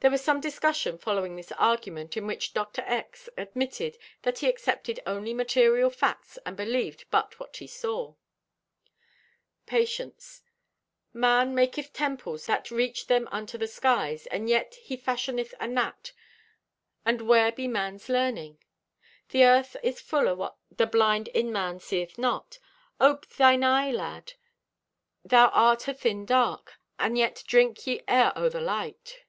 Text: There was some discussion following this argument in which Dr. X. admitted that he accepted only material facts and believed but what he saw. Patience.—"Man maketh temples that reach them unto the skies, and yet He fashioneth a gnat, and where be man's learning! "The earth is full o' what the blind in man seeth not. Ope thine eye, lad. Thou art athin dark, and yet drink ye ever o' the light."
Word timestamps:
There 0.00 0.12
was 0.12 0.22
some 0.22 0.40
discussion 0.40 0.96
following 0.96 1.34
this 1.34 1.50
argument 1.50 2.16
in 2.16 2.24
which 2.24 2.54
Dr. 2.54 2.82
X. 2.82 3.28
admitted 3.36 3.98
that 4.22 4.38
he 4.38 4.46
accepted 4.48 5.00
only 5.04 5.34
material 5.34 5.90
facts 5.90 6.38
and 6.46 6.56
believed 6.56 7.04
but 7.10 7.40
what 7.40 7.56
he 7.56 7.66
saw. 7.66 8.14
Patience.—"Man 9.66 11.52
maketh 11.52 11.92
temples 11.92 12.46
that 12.46 12.70
reach 12.70 13.08
them 13.08 13.28
unto 13.32 13.58
the 13.58 13.66
skies, 13.66 14.26
and 14.26 14.48
yet 14.48 14.76
He 14.76 14.96
fashioneth 14.96 15.52
a 15.58 15.66
gnat, 15.66 16.12
and 17.04 17.22
where 17.22 17.50
be 17.50 17.66
man's 17.66 18.08
learning! 18.08 18.58
"The 19.30 19.44
earth 19.46 19.76
is 19.82 20.00
full 20.00 20.28
o' 20.28 20.34
what 20.36 20.54
the 20.70 20.86
blind 20.86 21.26
in 21.26 21.52
man 21.52 21.80
seeth 21.80 22.16
not. 22.18 22.60
Ope 23.00 23.26
thine 23.26 23.64
eye, 23.64 23.90
lad. 23.90 24.34
Thou 25.24 25.48
art 25.48 25.88
athin 25.88 26.24
dark, 26.24 26.74
and 27.00 27.18
yet 27.18 27.42
drink 27.48 27.84
ye 27.88 28.02
ever 28.06 28.32
o' 28.36 28.48
the 28.48 28.60
light." 28.60 29.24